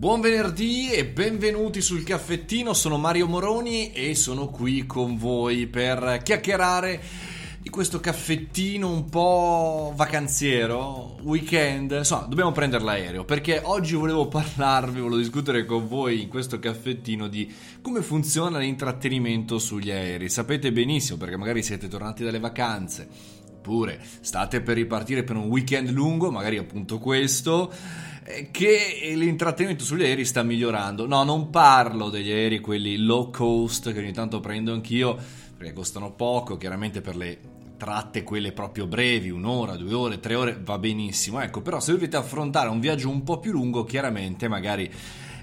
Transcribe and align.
Buon 0.00 0.22
venerdì 0.22 0.90
e 0.90 1.04
benvenuti 1.04 1.82
sul 1.82 2.04
caffettino, 2.04 2.72
sono 2.72 2.96
Mario 2.96 3.26
Moroni 3.26 3.92
e 3.92 4.14
sono 4.14 4.48
qui 4.48 4.86
con 4.86 5.18
voi 5.18 5.66
per 5.66 6.22
chiacchierare 6.24 6.98
di 7.60 7.68
questo 7.68 8.00
caffettino 8.00 8.88
un 8.88 9.10
po' 9.10 9.92
vacanziero, 9.94 11.18
weekend, 11.20 11.90
insomma 11.90 12.22
dobbiamo 12.22 12.50
prendere 12.50 12.82
l'aereo 12.82 13.26
perché 13.26 13.60
oggi 13.62 13.94
volevo 13.94 14.26
parlarvi, 14.26 15.00
volevo 15.00 15.18
discutere 15.18 15.66
con 15.66 15.86
voi 15.86 16.22
in 16.22 16.28
questo 16.28 16.58
caffettino 16.58 17.28
di 17.28 17.52
come 17.82 18.00
funziona 18.00 18.56
l'intrattenimento 18.56 19.58
sugli 19.58 19.90
aerei. 19.90 20.30
Sapete 20.30 20.72
benissimo 20.72 21.18
perché 21.18 21.36
magari 21.36 21.62
siete 21.62 21.88
tornati 21.88 22.24
dalle 22.24 22.40
vacanze 22.40 23.40
oppure 23.60 24.00
state 24.20 24.62
per 24.62 24.76
ripartire 24.76 25.22
per 25.22 25.36
un 25.36 25.48
weekend 25.48 25.90
lungo, 25.90 26.30
magari 26.30 26.56
appunto 26.56 26.98
questo 26.98 27.70
eh, 28.24 28.48
che 28.50 29.12
l'intrattenimento 29.14 29.84
sugli 29.84 30.02
aerei 30.02 30.24
sta 30.24 30.42
migliorando. 30.42 31.06
No, 31.06 31.22
non 31.24 31.50
parlo 31.50 32.08
degli 32.08 32.30
aerei 32.30 32.60
quelli 32.60 32.96
low 32.96 33.30
cost 33.30 33.92
che 33.92 33.98
ogni 33.98 34.12
tanto 34.12 34.40
prendo 34.40 34.72
anch'io 34.72 35.16
perché 35.56 35.74
costano 35.74 36.12
poco, 36.12 36.56
chiaramente 36.56 37.02
per 37.02 37.16
le 37.16 37.38
tratte 37.76 38.22
quelle 38.22 38.52
proprio 38.52 38.86
brevi, 38.86 39.30
un'ora, 39.30 39.76
due 39.76 39.92
ore, 39.92 40.20
tre 40.20 40.34
ore 40.34 40.58
va 40.62 40.78
benissimo. 40.78 41.38
Ecco, 41.40 41.60
però 41.60 41.80
se 41.80 41.92
dovete 41.92 42.16
affrontare 42.16 42.70
un 42.70 42.80
viaggio 42.80 43.10
un 43.10 43.22
po' 43.22 43.38
più 43.38 43.52
lungo, 43.52 43.84
chiaramente 43.84 44.48
magari 44.48 44.90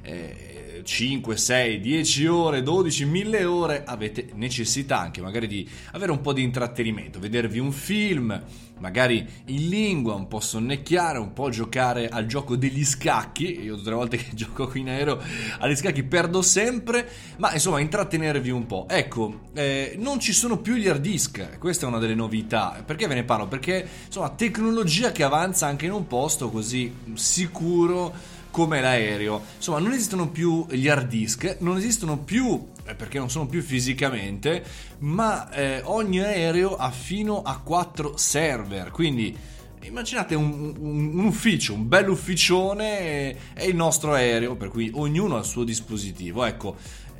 eh, 0.01 0.56
5, 0.83 1.37
6, 1.37 1.79
10 1.79 2.25
ore, 2.27 2.63
12, 2.63 3.05
1000 3.05 3.45
ore, 3.45 3.83
avete 3.85 4.29
necessità 4.33 4.99
anche 4.99 5.21
magari 5.21 5.47
di 5.47 5.67
avere 5.91 6.11
un 6.11 6.21
po' 6.21 6.33
di 6.33 6.43
intrattenimento, 6.43 7.19
vedervi 7.19 7.59
un 7.59 7.71
film, 7.71 8.43
magari 8.79 9.27
in 9.45 9.69
lingua, 9.69 10.15
un 10.15 10.27
po' 10.27 10.39
sonnecchiare, 10.39 11.17
un 11.17 11.33
po' 11.33 11.49
giocare 11.49 12.09
al 12.09 12.25
gioco 12.25 12.55
degli 12.55 12.83
scacchi. 12.83 13.61
Io 13.61 13.75
tutte 13.75 13.89
le 13.89 13.95
volte 13.95 14.17
che 14.17 14.29
gioco 14.35 14.67
qui 14.67 14.81
in 14.81 14.89
aereo 14.89 15.19
agli 15.59 15.75
scacchi 15.75 16.03
perdo 16.03 16.41
sempre, 16.41 17.09
ma 17.37 17.53
insomma 17.53 17.79
intrattenervi 17.79 18.49
un 18.49 18.65
po'. 18.65 18.85
Ecco, 18.89 19.41
eh, 19.53 19.95
non 19.97 20.19
ci 20.19 20.33
sono 20.33 20.57
più 20.59 20.75
gli 20.75 20.87
hard 20.87 21.01
disk, 21.01 21.57
questa 21.57 21.85
è 21.85 21.89
una 21.89 21.99
delle 21.99 22.15
novità. 22.15 22.81
Perché 22.85 23.07
ve 23.07 23.15
ne 23.15 23.23
parlo? 23.23 23.47
Perché 23.47 23.87
insomma 24.05 24.29
tecnologia 24.29 25.11
che 25.11 25.23
avanza 25.23 25.67
anche 25.67 25.85
in 25.85 25.91
un 25.91 26.07
posto 26.07 26.49
così 26.49 26.93
sicuro 27.13 28.35
come 28.51 28.81
l'aereo. 28.81 29.41
Insomma, 29.55 29.79
non 29.79 29.91
esistono 29.91 30.29
più 30.29 30.65
gli 30.69 30.87
hard 30.87 31.07
disk, 31.07 31.57
non 31.59 31.77
esistono 31.77 32.17
più 32.17 32.65
eh, 32.85 32.95
perché 32.95 33.19
non 33.19 33.29
sono 33.29 33.47
più 33.47 33.61
fisicamente, 33.61 34.63
ma 34.99 35.49
eh, 35.51 35.81
ogni 35.83 36.19
aereo 36.19 36.75
ha 36.75 36.91
fino 36.91 37.41
a 37.41 37.59
4 37.59 38.17
server, 38.17 38.91
quindi 38.91 39.35
immaginate 39.81 40.35
un, 40.35 40.75
un, 40.79 41.17
un 41.17 41.25
ufficio, 41.25 41.73
un 41.73 41.87
bel 41.87 42.09
ufficione 42.09 43.53
è 43.53 43.63
il 43.63 43.75
nostro 43.75 44.13
aereo, 44.13 44.55
per 44.55 44.69
cui 44.69 44.91
ognuno 44.93 45.35
ha 45.35 45.39
il 45.39 45.45
suo 45.45 45.63
dispositivo. 45.63 46.43
Ecco, 46.43 46.75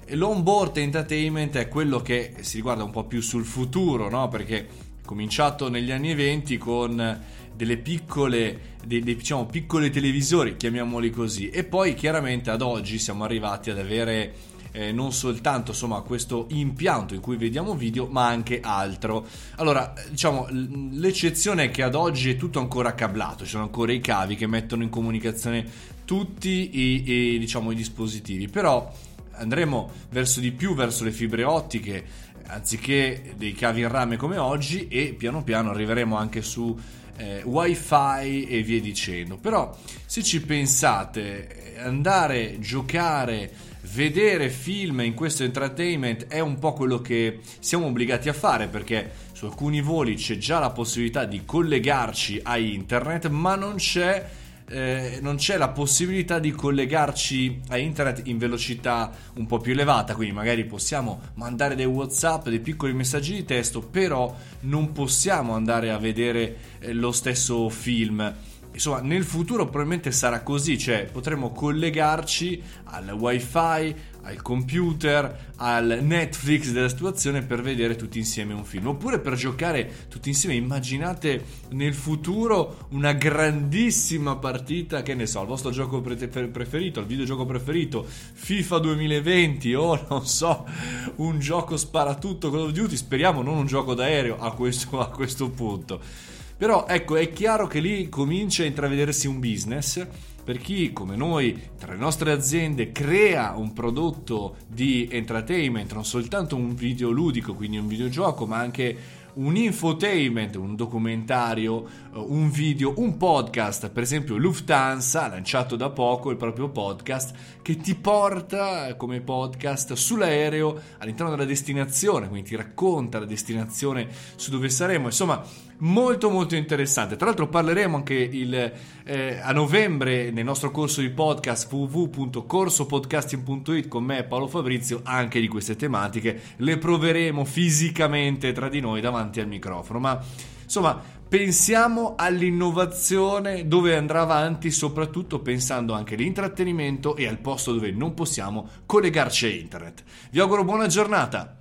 l'onboard 0.10 0.78
entertainment 0.78 1.56
è 1.58 1.68
quello 1.68 2.02
che 2.02 2.36
si 2.42 2.58
riguarda 2.58 2.84
un 2.84 2.92
po' 2.92 3.04
più 3.04 3.22
sul 3.22 3.46
futuro, 3.46 4.10
no? 4.10 4.28
Perché 4.30 4.68
cominciato 5.06 5.70
negli 5.70 5.92
anni 5.92 6.14
20 6.14 6.58
con 6.58 7.22
delle 7.58 7.78
piccole, 7.78 8.76
dei, 8.86 9.02
dei, 9.02 9.16
diciamo, 9.16 9.48
piccole 9.48 9.90
televisori, 9.90 10.56
chiamiamoli 10.56 11.10
così, 11.10 11.50
e 11.50 11.64
poi 11.64 11.96
chiaramente 11.96 12.52
ad 12.52 12.62
oggi 12.62 13.00
siamo 13.00 13.24
arrivati 13.24 13.72
ad 13.72 13.80
avere 13.80 14.34
eh, 14.72 14.92
non 14.92 15.12
soltanto 15.12 15.72
insomma, 15.72 16.02
questo 16.02 16.46
impianto 16.52 17.16
in 17.16 17.20
cui 17.20 17.36
vediamo 17.36 17.74
video, 17.74 18.06
ma 18.06 18.28
anche 18.28 18.60
altro. 18.62 19.26
Allora, 19.56 19.92
diciamo, 20.08 20.48
l'eccezione 20.52 21.66
è 21.66 21.72
che 21.72 21.82
ad 21.82 21.96
oggi 21.96 22.30
è 22.30 22.36
tutto 22.36 22.60
ancora 22.60 22.94
cablato, 22.94 23.44
ci 23.44 23.50
sono 23.50 23.64
ancora 23.64 23.92
i 23.92 24.00
cavi 24.00 24.36
che 24.36 24.46
mettono 24.46 24.84
in 24.84 24.90
comunicazione 24.90 25.66
tutti 26.06 26.78
i, 26.80 27.12
i, 27.12 27.40
diciamo, 27.40 27.72
i 27.72 27.76
dispositivi, 27.76 28.48
però 28.48 28.94
andremo 29.32 29.90
verso 30.12 30.40
di 30.40 30.52
più 30.52 30.76
verso 30.76 31.04
le 31.04 31.12
fibre 31.12 31.44
ottiche 31.44 32.26
anziché 32.48 33.34
dei 33.36 33.54
cavi 33.54 33.82
in 33.82 33.90
rame 33.90 34.16
come 34.16 34.38
oggi 34.38 34.88
e 34.88 35.14
piano 35.18 35.44
piano 35.44 35.70
arriveremo 35.70 36.16
anche 36.16 36.42
su 36.42 36.76
eh, 37.18 37.42
wifi 37.44 38.46
e 38.48 38.62
via 38.64 38.80
dicendo. 38.80 39.38
Però 39.38 39.76
se 40.06 40.24
ci 40.24 40.42
pensate, 40.42 41.76
andare, 41.78 42.60
giocare, 42.60 43.52
vedere 43.94 44.50
film 44.50 45.02
in 45.02 45.14
questo 45.14 45.44
entertainment 45.44 46.28
è 46.28 46.40
un 46.40 46.60
po' 46.60 46.74
quello 46.74 47.02
che 47.02 47.40
siamo 47.60 47.88
obbligati 47.88 48.30
a 48.30 48.34
fare 48.34 48.68
perché 48.68 49.12
su 49.32 49.46
alcuni 49.46 49.82
voli 49.82 50.16
c'è 50.16 50.38
già 50.38 50.60
la 50.60 50.72
possibilità 50.72 51.26
di 51.26 51.44
collegarci 51.46 52.40
a 52.44 52.58
internet, 52.58 53.28
ma 53.28 53.56
non 53.56 53.76
c'è 53.76 54.28
eh, 54.70 55.20
non 55.22 55.38
c'è 55.38 55.58
la 55.58 55.70
possibilità 55.70 56.40
di 56.40 56.52
collegarci 56.52 57.62
a 57.70 57.78
internet 57.78 58.24
in 58.26 58.38
velocità 58.38 59.12
un 59.36 59.46
po' 59.46 59.60
più 59.60 59.72
elevata, 59.72 60.16
quindi 60.16 60.34
magari 60.34 60.66
possiamo 60.66 61.22
mandare 61.36 61.76
dei 61.76 61.86
WhatsApp, 61.86 62.48
dei 62.50 62.60
piccoli 62.60 62.94
messaggi 62.94 63.34
di 63.34 63.46
testo, 63.46 63.82
però 63.82 64.36
non 64.62 64.92
possiamo 64.92 65.54
andare 65.54 65.92
a 65.92 65.98
vedere 65.98 66.58
eh, 66.80 66.94
lo 66.94 67.12
stesso 67.12 67.70
film 67.70 68.34
insomma 68.78 69.02
nel 69.02 69.24
futuro 69.24 69.64
probabilmente 69.64 70.12
sarà 70.12 70.42
così, 70.42 70.78
cioè 70.78 71.10
potremo 71.12 71.52
collegarci 71.52 72.62
al 72.84 73.10
wifi, 73.10 73.96
al 74.22 74.42
computer, 74.44 75.54
al 75.56 76.00
Netflix 76.04 76.70
della 76.70 76.88
situazione 76.88 77.42
per 77.42 77.64
vedere 77.64 77.96
tutti 77.96 78.20
insieme 78.20 78.54
un 78.54 78.64
film. 78.64 78.88
Oppure 78.88 79.20
per 79.20 79.34
giocare 79.34 80.06
tutti 80.10 80.30
insieme. 80.30 80.56
Immaginate 80.56 81.44
nel 81.70 81.96
futuro 81.96 82.88
una 82.90 83.14
grandissima 83.14 84.36
partita, 84.36 85.02
che 85.02 85.16
ne 85.16 85.26
so, 85.26 85.42
il 85.42 85.48
vostro 85.48 85.72
gioco 85.72 86.00
pre- 86.02 86.28
preferito, 86.28 87.00
il 87.00 87.08
videogioco 87.08 87.46
preferito, 87.46 88.06
FIFA 88.06 88.78
2020 88.78 89.74
o 89.74 90.06
non 90.08 90.28
so, 90.28 90.68
un 91.16 91.40
gioco 91.40 91.78
sparatutto 91.78 92.52
Call 92.52 92.68
of 92.68 92.72
Duty. 92.72 92.96
Speriamo 92.96 93.42
non 93.42 93.58
un 93.58 93.66
gioco 93.66 93.96
d'aereo 93.96 94.38
a 94.38 94.52
questo, 94.52 95.00
a 95.00 95.10
questo 95.10 95.50
punto. 95.50 96.36
Però 96.58 96.88
ecco, 96.88 97.16
è 97.16 97.32
chiaro 97.32 97.68
che 97.68 97.80
lì 97.80 98.10
comincia 98.10 98.64
a 98.64 98.66
intravedersi 98.66 99.28
un 99.28 99.40
business 99.40 100.06
per 100.44 100.60
chi 100.60 100.94
come 100.94 101.18
noi 101.18 101.62
tra 101.78 101.92
le 101.92 102.00
nostre 102.00 102.32
aziende 102.32 102.94
crea 102.94 103.54
un 103.58 103.74
prodotto 103.74 104.56
di 104.66 105.08
entertainment, 105.12 105.92
non 105.94 106.06
soltanto 106.06 106.56
un 106.56 106.74
video 106.74 107.12
ludico, 107.12 107.54
quindi 107.54 107.78
un 107.78 107.86
videogioco, 107.86 108.46
ma 108.46 108.58
anche 108.58 108.96
un 109.38 109.56
infotainment, 109.56 110.56
un 110.56 110.76
documentario, 110.76 111.86
eh, 111.86 112.18
un 112.18 112.50
video, 112.50 112.94
un 112.98 113.18
podcast, 113.18 113.90
per 113.90 114.04
esempio 114.04 114.38
Lufthansa 114.38 115.26
ha 115.26 115.28
lanciato 115.28 115.76
da 115.76 115.90
poco 115.90 116.32
il 116.32 116.38
proprio 116.38 116.70
podcast 116.70 117.36
che 117.62 117.78
ti 117.78 117.96
porta 117.96 118.96
come 118.96 119.22
podcast 119.22 119.94
sull'aereo 119.94 120.82
all'interno 121.00 121.32
della 121.32 121.46
destinazione, 121.46 122.28
quindi 122.28 122.50
ti 122.50 122.56
racconta 122.56 123.20
la 123.20 123.26
destinazione 123.26 124.08
su 124.36 124.52
dove 124.52 124.70
saremo, 124.70 125.08
insomma 125.08 125.44
molto 125.80 126.30
molto 126.30 126.56
interessante. 126.56 127.18
Tra 127.18 127.26
l'altro 127.28 127.50
parleremo 127.50 127.98
anche 127.98 128.16
il, 128.16 128.72
eh, 129.04 129.40
a 129.40 129.52
novembre 129.52 130.32
nel 130.32 130.46
nostro 130.46 130.72
corso 130.72 131.02
di 131.02 131.10
podcast 131.10 131.72
www.corsopodcasting.it 131.72 133.88
con 133.88 134.04
me 134.04 134.24
Paolo 134.24 134.48
Fabrizio 134.48 135.02
anche 135.04 135.40
di 135.40 135.48
queste 135.48 135.76
tematiche. 135.76 136.42
Le 136.58 136.78
proveremo 136.78 137.46
fisicamente 137.46 138.52
tra 138.54 138.70
di 138.70 138.80
noi 138.80 139.02
davanti 139.28 139.40
al 139.40 139.48
microfono, 139.48 140.00
ma 140.00 140.20
insomma 140.64 141.00
pensiamo 141.28 142.16
all'innovazione 142.18 143.68
dove 143.68 143.96
andrà 143.96 144.22
avanti, 144.22 144.72
soprattutto 144.72 145.40
pensando 145.40 145.94
anche 145.94 146.16
all'intrattenimento 146.16 147.16
e 147.16 147.28
al 147.28 147.40
posto 147.40 147.74
dove 147.74 147.92
non 147.92 148.14
possiamo 148.14 148.68
collegarci 148.86 149.46
a 149.46 149.50
internet. 149.50 150.04
Vi 150.32 150.40
auguro 150.40 150.64
buona 150.64 150.88
giornata. 150.88 151.57